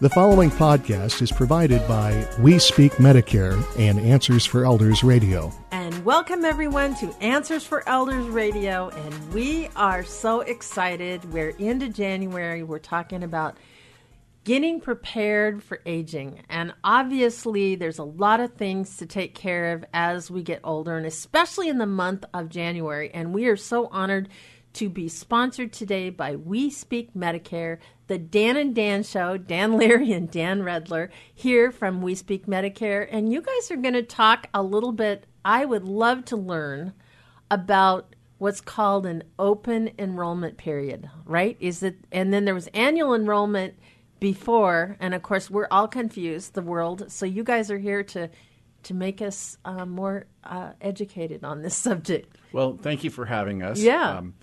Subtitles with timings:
[0.00, 5.52] The following podcast is provided by We Speak Medicare and Answers for Elders Radio.
[5.70, 8.88] And welcome everyone to Answers for Elders Radio.
[8.88, 11.32] And we are so excited.
[11.32, 12.64] We're into January.
[12.64, 13.56] We're talking about
[14.42, 16.42] getting prepared for aging.
[16.48, 20.96] And obviously, there's a lot of things to take care of as we get older,
[20.96, 23.12] and especially in the month of January.
[23.14, 24.28] And we are so honored
[24.74, 30.12] to be sponsored today by We Speak Medicare, the Dan and Dan Show, Dan Leary
[30.12, 33.06] and Dan Redler, here from We Speak Medicare.
[33.10, 35.26] And you guys are going to talk a little bit.
[35.44, 36.92] I would love to learn
[37.50, 41.56] about what's called an open enrollment period, right?
[41.60, 43.74] Is it, and then there was annual enrollment
[44.18, 47.12] before, and of course, we're all confused, the world.
[47.12, 48.30] So you guys are here to
[48.84, 52.36] to make us uh, more uh, educated on this subject.
[52.52, 53.80] Well, thank you for having us.
[53.80, 54.18] Yeah.
[54.18, 54.34] Um,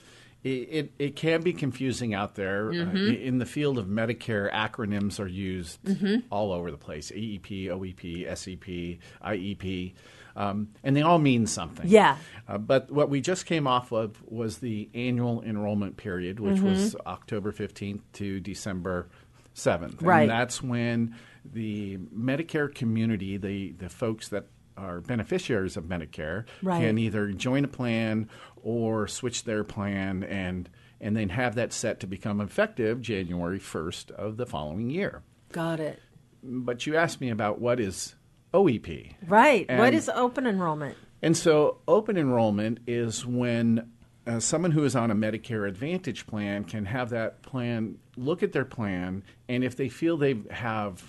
[0.44, 2.70] it, it, it, can be confusing out there.
[2.70, 2.98] Uh, mm-hmm.
[2.98, 6.28] Uh, in the field of Medicare, acronyms are used mm-hmm.
[6.32, 9.94] all over the place AEP, OEP, SEP, IEP.
[10.36, 11.88] Um, and they all mean something.
[11.88, 12.18] Yeah.
[12.48, 16.70] Uh, but what we just came off of was the annual enrollment period, which mm-hmm.
[16.70, 19.10] was October 15th to December
[19.56, 20.02] 7th.
[20.02, 20.22] Right.
[20.22, 24.46] And that's when the Medicare community, the, the folks that
[24.78, 26.82] are beneficiaries of Medicare, right.
[26.82, 28.30] can either join a plan
[28.64, 30.70] or switch their plan and
[31.00, 35.24] and then have that set to become effective January 1st of the following year.
[35.52, 36.00] Got it.
[36.44, 38.14] But you asked me about what is
[38.54, 39.16] OEP.
[39.28, 39.66] Right.
[39.68, 40.96] And, what is open enrollment?
[41.24, 43.92] And so open enrollment is when
[44.28, 48.52] uh, someone who is on a Medicare Advantage plan can have that plan look at
[48.52, 51.04] their plan, and if they feel they have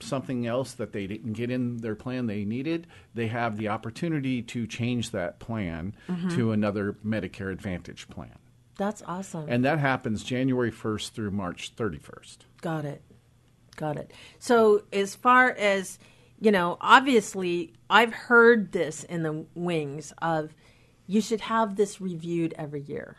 [0.00, 4.42] something else that they didn't get in their plan they needed, they have the opportunity
[4.42, 6.28] to change that plan mm-hmm.
[6.30, 8.38] to another Medicare Advantage plan.
[8.76, 9.46] That's awesome.
[9.48, 12.38] And that happens January 1st through March 31st.
[12.60, 13.02] Got it.
[13.76, 14.12] Got it.
[14.38, 15.98] So, as far as,
[16.40, 20.54] you know, obviously, I've heard this in the wings of
[21.06, 23.16] you should have this reviewed every year.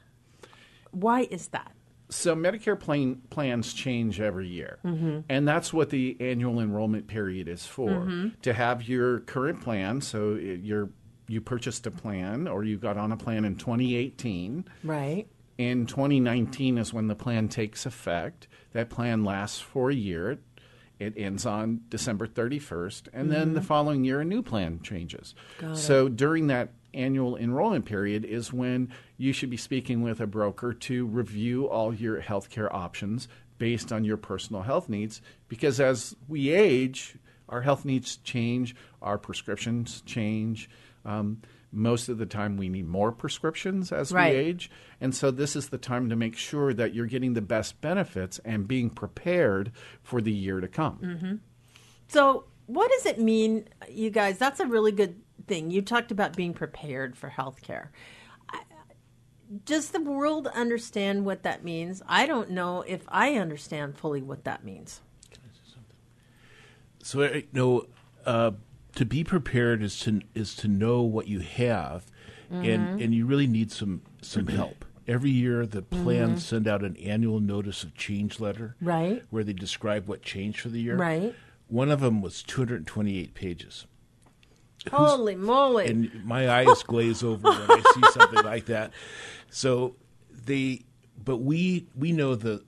[0.92, 1.74] Why is that?
[2.10, 5.20] So Medicare plan, plans change every year, mm-hmm.
[5.28, 7.90] and that's what the annual enrollment period is for.
[7.90, 8.30] Mm-hmm.
[8.44, 10.90] To have your current plan, so you're
[11.28, 14.66] you purchased a plan or you got on a plan in 2018.
[14.84, 15.28] Right.
[15.58, 18.48] In 2019 is when the plan takes effect.
[18.74, 20.40] That plan lasts for a year.
[21.00, 23.32] It ends on December 31st, and mm-hmm.
[23.32, 23.68] then the mm-hmm.
[23.68, 25.36] following year a new plan changes.
[25.60, 26.16] Got so it.
[26.16, 31.06] during that annual enrollment period is when you should be speaking with a broker to
[31.06, 33.28] review all your healthcare options
[33.58, 37.18] based on your personal health needs because as we age,
[37.50, 40.70] our health needs change, our prescriptions change.
[41.06, 44.34] Um, most of the time, we need more prescriptions as right.
[44.34, 44.72] we age.
[45.02, 48.40] And so, this is the time to make sure that you're getting the best benefits
[48.40, 49.72] and being prepared
[50.02, 50.98] for the year to come.
[50.98, 51.36] Mm-hmm.
[52.08, 54.38] So, what does it mean, you guys?
[54.38, 55.72] That's a really good thing.
[55.72, 57.90] You talked about being prepared for healthcare.
[59.64, 62.02] Does the world understand what that means?
[62.08, 65.02] I don't know if I understand fully what that means.
[67.02, 67.86] So, you know,
[68.26, 68.52] uh,
[68.96, 72.06] to be prepared is to is to know what you have,
[72.52, 72.66] mm-hmm.
[72.66, 74.84] and and you really need some some help.
[75.08, 76.38] Every year, the plans mm-hmm.
[76.40, 80.68] send out an annual notice of change letter, right, where they describe what changed for
[80.70, 80.98] the year.
[80.98, 81.34] Right.
[81.70, 83.86] One of them was 228 pages.
[84.92, 85.88] Holy moly!
[85.88, 88.92] And my eyes glaze over when I see something like that.
[89.50, 89.96] So
[90.32, 90.82] they,
[91.24, 92.64] but we we know the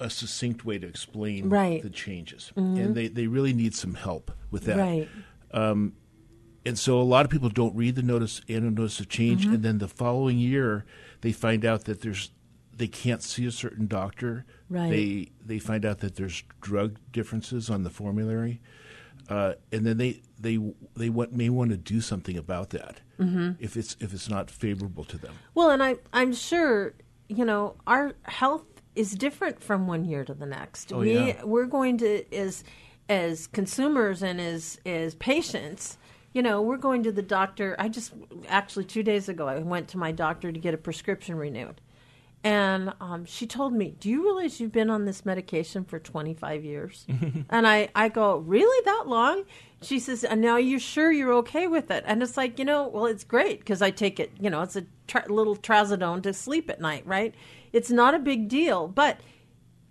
[0.00, 1.82] a succinct way to explain right.
[1.82, 2.80] the changes, mm-hmm.
[2.80, 4.78] and they they really need some help with that.
[4.78, 5.08] Right.
[5.52, 5.94] Um,
[6.64, 9.54] and so a lot of people don't read the notice annual notice of change, mm-hmm.
[9.54, 10.84] and then the following year
[11.20, 12.30] they find out that there's
[12.74, 14.46] they can't see a certain doctor.
[14.68, 14.90] Right.
[14.90, 18.60] They they find out that there's drug differences on the formulary
[19.28, 20.58] uh, and then they they
[20.96, 23.52] they want, may want to do something about that mm-hmm.
[23.58, 25.34] if it's if it's not favorable to them.
[25.54, 26.94] Well, and I I'm sure
[27.28, 28.64] you know our health
[28.94, 30.92] is different from one year to the next.
[30.92, 31.44] Oh, we yeah.
[31.44, 32.64] we're going to as
[33.08, 35.98] as consumers and as as patients.
[36.32, 37.74] You know, we're going to the doctor.
[37.78, 38.12] I just
[38.48, 41.80] actually two days ago I went to my doctor to get a prescription renewed
[42.42, 46.64] and um, she told me, "Do you realize you've been on this medication for 25
[46.64, 47.06] years?"
[47.50, 49.44] and I, I go, "Really that long?"
[49.82, 52.88] She says, "And now you're sure you're okay with it?" And it's like, you know,
[52.88, 54.32] well, it's great because I take it.
[54.40, 57.34] You know, it's a tra- little trazodone to sleep at night, right?
[57.72, 59.20] It's not a big deal, but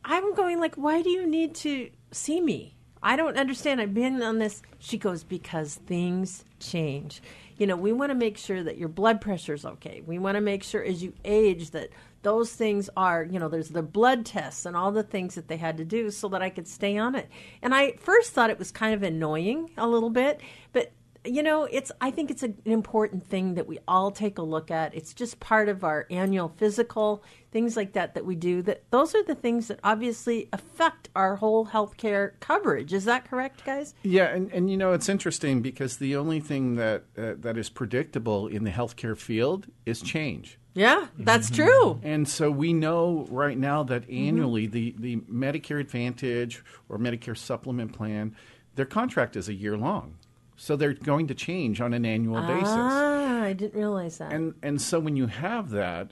[0.03, 2.75] I'm going like, why do you need to see me?
[3.01, 3.79] I don't understand.
[3.79, 4.61] I've been on this.
[4.79, 7.21] She goes, because things change.
[7.57, 10.01] You know, we want to make sure that your blood pressure is okay.
[10.05, 11.89] We want to make sure as you age that
[12.21, 15.57] those things are, you know, there's the blood tests and all the things that they
[15.57, 17.29] had to do so that I could stay on it.
[17.61, 20.41] And I first thought it was kind of annoying a little bit,
[20.73, 20.91] but
[21.25, 24.71] you know, it's I think it's an important thing that we all take a look
[24.71, 24.95] at.
[24.95, 28.61] It's just part of our annual physical, things like that that we do.
[28.61, 32.93] That those are the things that obviously affect our whole healthcare coverage.
[32.93, 33.95] Is that correct, guys?
[34.01, 37.69] Yeah, and, and you know it's interesting because the only thing that uh, that is
[37.69, 40.57] predictable in the healthcare field is change.
[40.79, 41.99] Yeah, that's true.
[42.03, 47.91] And so we know right now that annually the, the Medicare Advantage or Medicare Supplement
[47.91, 48.33] plan,
[48.75, 50.15] their contract is a year long.
[50.55, 52.67] So they're going to change on an annual basis.
[52.69, 54.31] Ah, I didn't realize that.
[54.31, 56.11] And and so when you have that,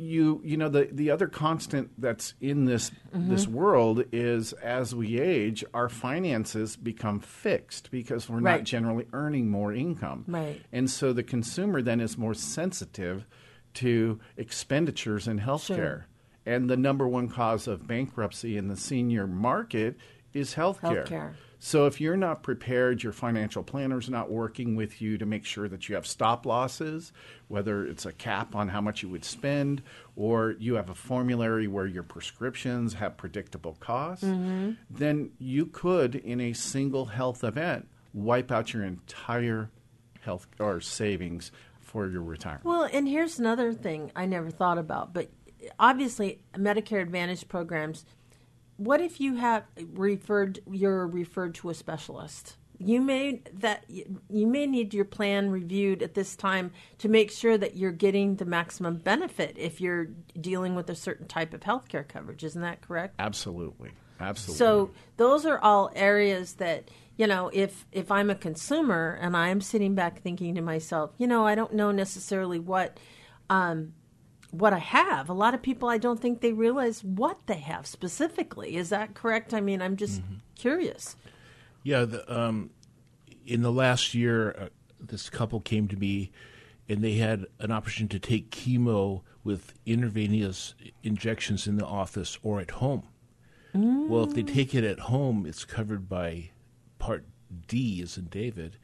[0.00, 3.30] you you know the the other constant that's in this Mm-hmm.
[3.30, 8.58] this world is as we age, our finances become fixed because we're Right.
[8.58, 10.24] not generally earning more income.
[10.28, 10.60] Right.
[10.72, 13.26] And so the consumer then is more sensitive
[13.74, 15.76] to expenditures in healthcare.
[15.76, 16.06] Sure.
[16.46, 19.96] And the number one cause of bankruptcy in the senior market
[20.34, 21.06] is healthcare.
[21.06, 21.32] Healthcare.
[21.60, 25.68] So if you're not prepared, your financial planner's not working with you to make sure
[25.68, 27.12] that you have stop losses,
[27.48, 29.82] whether it's a cap on how much you would spend,
[30.14, 34.72] or you have a formulary where your prescriptions have predictable costs, mm-hmm.
[34.88, 39.70] then you could, in a single health event, wipe out your entire
[40.20, 41.50] health or savings
[41.80, 42.64] for your retirement.
[42.66, 45.30] Well, and here's another thing I never thought about, but
[45.78, 48.04] obviously Medicare Advantage programs.
[48.78, 52.56] What if you have referred you're referred to a specialist?
[52.78, 57.58] You may that you may need your plan reviewed at this time to make sure
[57.58, 60.06] that you're getting the maximum benefit if you're
[60.40, 62.44] dealing with a certain type of healthcare coverage.
[62.44, 63.16] Isn't that correct?
[63.18, 63.90] Absolutely.
[64.20, 64.58] Absolutely.
[64.58, 69.60] So those are all areas that you know if if I'm a consumer and I'm
[69.60, 72.96] sitting back thinking to myself, you know, I don't know necessarily what
[73.50, 73.94] um,
[74.50, 75.28] what I have.
[75.28, 78.76] A lot of people I don't think they realize what they have specifically.
[78.76, 79.52] Is that correct?
[79.52, 80.22] I mean, I'm just
[80.54, 81.16] curious.
[81.82, 82.70] Yeah, the, um,
[83.46, 84.68] in the last year, uh,
[85.00, 86.30] this couple came to me,
[86.88, 92.60] and they had an option to take chemo with intravenous injections in the office or
[92.60, 93.04] at home.
[93.74, 96.50] Well, if they take it at home, it's covered by
[96.98, 97.26] Part
[97.68, 98.76] D, as in David.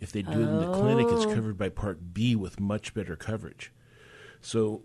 [0.00, 3.14] If they do it in the clinic, it's covered by Part B with much better
[3.14, 3.70] coverage.
[4.40, 4.82] So,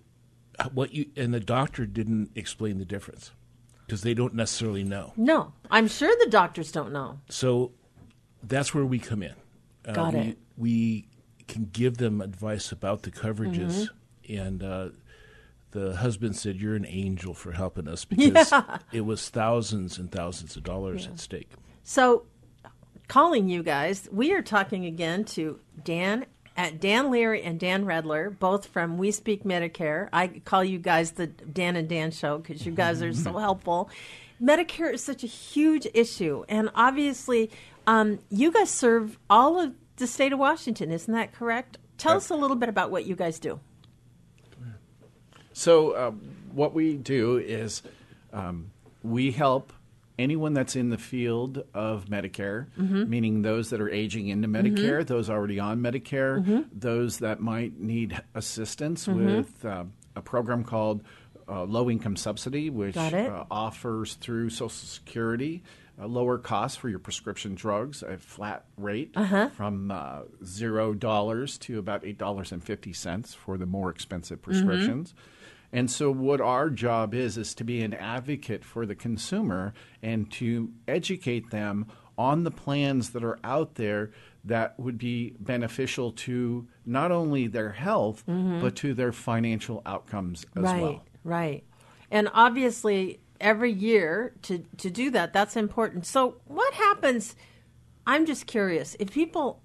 [0.74, 3.32] what you and the doctor didn't explain the difference
[3.86, 5.14] because they don't necessarily know.
[5.16, 7.20] No, I'm sure the doctors don't know.
[7.30, 7.72] So
[8.44, 9.36] that's where we come in.
[9.88, 10.38] Uh, Got we, it.
[10.58, 11.08] We
[11.48, 13.88] can give them advice about the coverages,
[14.28, 14.38] Mm-hmm.
[14.38, 14.90] and uh,
[15.72, 18.52] the husband said, "You're an angel for helping us because
[18.92, 21.50] it was thousands and thousands of dollars at stake."
[21.84, 22.26] So,
[23.08, 26.26] calling you guys, we are talking again to Dan
[26.58, 30.10] at Dan Leary and Dan Redler, both from We Speak Medicare.
[30.12, 33.90] I call you guys the Dan and Dan show because you guys are so helpful.
[34.42, 37.52] Medicare is such a huge issue, and obviously,
[37.86, 40.92] um, you guys serve all of the state of Washington.
[40.92, 41.78] Isn't that correct?
[41.98, 43.60] Tell us a little bit about what you guys do.
[45.54, 46.12] So, uh,
[46.52, 47.82] what we do is
[48.32, 48.70] um,
[49.02, 49.74] we help
[50.20, 52.68] anyone that's in the field of Medicare,
[53.10, 58.20] meaning those that are aging into Medicare, those already on Medicare, those that might need
[58.36, 59.84] assistance with uh,
[60.16, 61.04] a program called
[61.50, 62.96] uh, Low Income Subsidy, which
[63.30, 65.64] uh, offers through Social Security
[66.00, 69.12] a lower cost for your prescription drugs, a flat rate
[69.56, 74.40] from uh, zero dollars to about eight dollars and fifty cents for the more expensive
[74.42, 75.16] prescriptions.
[75.72, 80.32] And so, what our job is is to be an advocate for the consumer and
[80.34, 84.12] to educate them on the plans that are out there
[84.46, 88.62] that would be beneficial to not only their health mm-hmm.
[88.62, 91.04] but to their financial outcomes as right, well.
[91.24, 91.64] right.
[92.10, 96.06] And obviously, every year to to do that, that's important.
[96.06, 97.36] So, what happens?
[98.06, 98.96] I'm just curious.
[99.00, 99.62] If people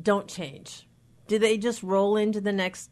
[0.00, 0.86] don't change,
[1.26, 2.90] do they just roll into the next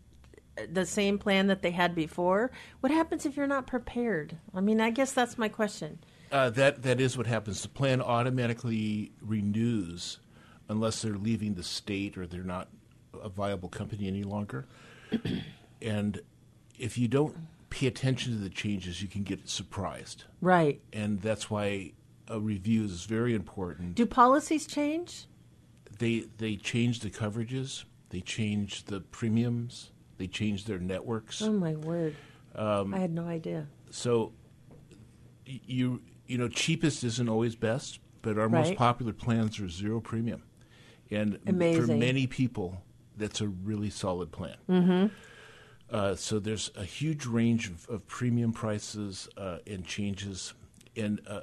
[0.70, 2.50] the same plan that they had before?
[2.80, 4.36] What happens if you're not prepared?
[4.54, 5.98] I mean, I guess that's my question.
[6.30, 7.62] Uh, that that is what happens.
[7.62, 10.18] The plan automatically renews
[10.68, 12.68] unless they're leaving the state or they're not
[13.22, 14.66] a viable company any longer.
[15.82, 16.20] and
[16.78, 17.36] if you don't
[17.70, 20.24] pay attention to the changes, you can get surprised.
[20.40, 20.80] Right.
[20.92, 21.92] And that's why
[22.28, 23.94] a review is very important.
[23.94, 25.26] Do policies change?
[25.98, 31.42] They they change the coverages, they change the premiums, they change their networks.
[31.42, 32.14] Oh my word!
[32.54, 33.66] Um, I had no idea.
[33.90, 34.32] So
[35.44, 40.42] you you know cheapest isn't always best, but our most popular plans are zero premium,
[41.10, 42.82] and m- for many people
[43.16, 44.56] that's a really solid plan.
[44.68, 45.06] Mm-hmm.
[45.90, 50.54] Uh, so there's a huge range of, of premium prices uh, and changes,
[50.96, 51.40] and uh,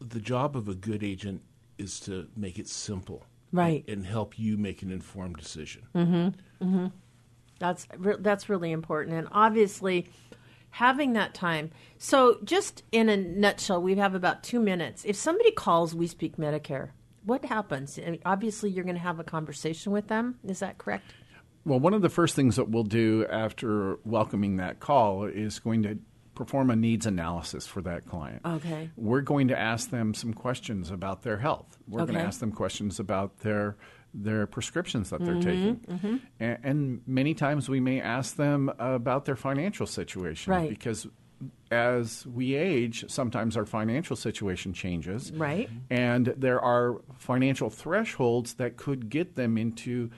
[0.00, 1.42] the job of a good agent
[1.78, 3.84] is to make it simple, Right.
[3.86, 5.82] and, and help you make an informed decision.
[7.64, 10.10] That's re- that's really important, and obviously,
[10.70, 11.70] having that time.
[11.96, 15.02] So, just in a nutshell, we have about two minutes.
[15.06, 16.90] If somebody calls, we speak Medicare.
[17.24, 17.98] What happens?
[17.98, 20.38] I mean, obviously, you're going to have a conversation with them.
[20.46, 21.06] Is that correct?
[21.64, 25.84] Well, one of the first things that we'll do after welcoming that call is going
[25.84, 25.98] to
[26.34, 28.42] perform a needs analysis for that client.
[28.44, 28.90] Okay.
[28.96, 31.78] We're going to ask them some questions about their health.
[31.88, 33.76] We're going to ask them questions about their
[34.14, 36.20] their prescriptions that they're Mm-hmm, taking.
[36.38, 40.68] And, and many times we may ask them about their financial situation Right.
[40.70, 41.06] because
[41.70, 45.32] as we age, sometimes our financial situation changes.
[45.32, 45.68] Right.
[45.90, 50.10] And there are financial thresholds that could get them into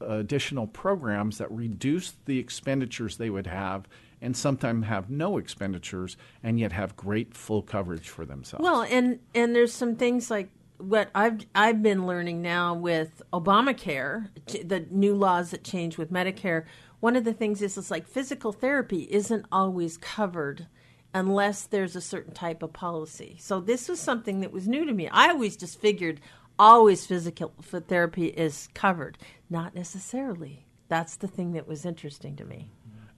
[0.00, 3.86] additional programs that reduce the expenditures they would have
[4.22, 8.62] and sometimes have no expenditures and yet have great full coverage for themselves.
[8.62, 14.28] Well, and and there's some things like what I've I've been learning now with Obamacare,
[14.46, 16.64] the new laws that change with Medicare.
[17.00, 20.66] One of the things is it's like physical therapy isn't always covered
[21.14, 23.36] unless there's a certain type of policy.
[23.40, 25.08] So this was something that was new to me.
[25.08, 26.20] I always just figured
[26.58, 29.18] always physical therapy is covered,
[29.48, 30.66] not necessarily.
[30.88, 32.72] That's the thing that was interesting to me.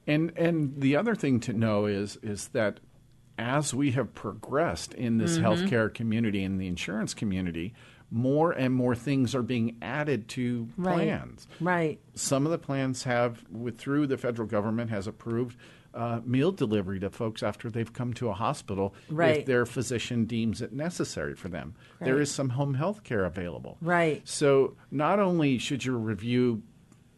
[0.06, 2.80] And and the other thing to know is is that
[3.38, 5.46] as we have progressed in this Mm-hmm.
[5.46, 7.74] healthcare community and the insurance community,
[8.10, 10.94] more and more things are being added to Right.
[10.94, 11.48] plans.
[11.60, 11.98] Right.
[12.14, 15.56] Some of the plans have, with through the federal government, has approved
[15.94, 19.40] uh, meal delivery to folks after they've come to a hospital Right.
[19.40, 21.74] if their physician deems it necessary for them.
[22.00, 22.22] There Right.
[22.22, 23.76] is some home health care available.
[23.82, 24.26] Right.
[24.26, 26.62] So not only should your review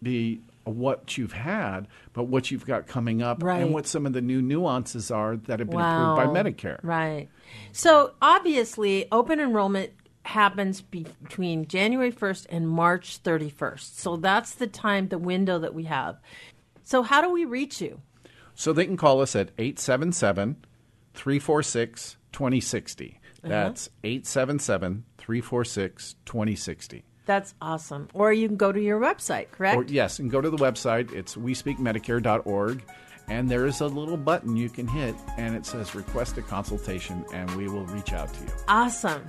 [0.02, 3.60] be what you've had, but what you've got coming up Right.
[3.62, 6.14] and what some of the new nuances are that have been Wow.
[6.14, 6.80] approved by Medicare.
[6.82, 7.28] Right.
[7.72, 9.90] So obviously, open enrollment
[10.24, 13.98] happens be- between January 1st and March 31st.
[13.98, 16.16] So that's the time, the window that we have.
[16.82, 18.00] So how do we reach you?
[18.54, 20.56] So they can call us at 877
[21.12, 23.20] 346 2060.
[23.42, 23.48] Uh-huh.
[23.50, 27.04] That's 877 346 2060.
[27.26, 28.08] That's awesome.
[28.12, 29.76] Or you can go to your website, correct?
[29.76, 31.12] Or yes, and go to the website.
[31.12, 32.82] It's wespeakmedicare.org,
[33.28, 37.24] and there is a little button you can hit, and it says request a consultation,
[37.32, 38.50] and we will reach out to you.
[38.68, 39.24] awesome.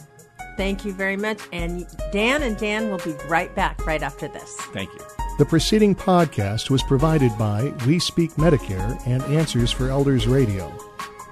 [0.57, 1.39] Thank you very much.
[1.51, 4.55] And Dan and Dan will be right back right after this.
[4.73, 4.99] Thank you.
[5.37, 10.71] The preceding podcast was provided by We Speak Medicare and Answers for Elders Radio.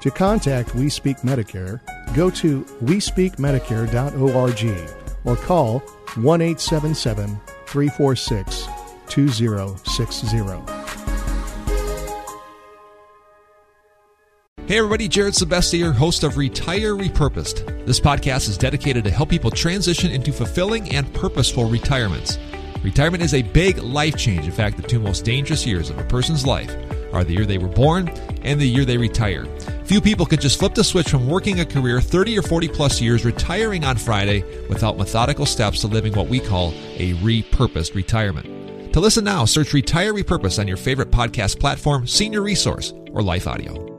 [0.01, 1.79] To contact We Speak Medicare,
[2.13, 5.79] go to wespeakmedicare.org or call
[6.15, 8.67] 1 877 346
[9.07, 10.37] 2060.
[14.65, 17.85] Hey everybody, Jared Sebestier, host of Retire Repurposed.
[17.85, 22.39] This podcast is dedicated to help people transition into fulfilling and purposeful retirements.
[22.81, 24.45] Retirement is a big life change.
[24.45, 26.73] In fact, the two most dangerous years of a person's life
[27.13, 28.07] are the year they were born
[28.43, 29.45] and the year they retire.
[29.85, 33.01] Few people can just flip the switch from working a career 30 or 40 plus
[33.01, 38.93] years, retiring on Friday without methodical steps to living what we call a repurposed retirement.
[38.93, 43.47] To listen now, search Retire Repurpose on your favorite podcast platform, Senior Resource, or Life
[43.47, 43.92] Audio.